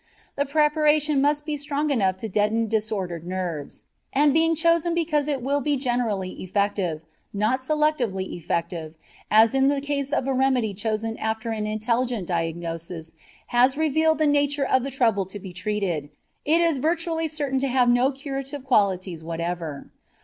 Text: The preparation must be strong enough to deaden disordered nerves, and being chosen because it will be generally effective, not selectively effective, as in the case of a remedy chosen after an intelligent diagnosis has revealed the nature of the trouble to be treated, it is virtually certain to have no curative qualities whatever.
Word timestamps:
The 0.35 0.47
preparation 0.47 1.21
must 1.21 1.45
be 1.45 1.57
strong 1.57 1.91
enough 1.91 2.17
to 2.25 2.27
deaden 2.27 2.67
disordered 2.67 3.23
nerves, 3.27 3.85
and 4.11 4.33
being 4.33 4.55
chosen 4.55 4.95
because 4.95 5.27
it 5.27 5.43
will 5.43 5.61
be 5.61 5.77
generally 5.77 6.31
effective, 6.41 7.03
not 7.35 7.59
selectively 7.59 8.31
effective, 8.35 8.95
as 9.29 9.53
in 9.53 9.67
the 9.67 9.79
case 9.79 10.11
of 10.11 10.27
a 10.27 10.33
remedy 10.33 10.73
chosen 10.73 11.17
after 11.17 11.51
an 11.51 11.67
intelligent 11.67 12.25
diagnosis 12.27 13.13
has 13.49 13.77
revealed 13.77 14.17
the 14.17 14.25
nature 14.25 14.65
of 14.65 14.81
the 14.83 14.89
trouble 14.89 15.27
to 15.27 15.37
be 15.37 15.53
treated, 15.53 16.09
it 16.45 16.61
is 16.61 16.79
virtually 16.79 17.27
certain 17.27 17.59
to 17.59 17.67
have 17.67 17.87
no 17.87 18.11
curative 18.11 18.65
qualities 18.65 19.21
whatever. 19.23 19.91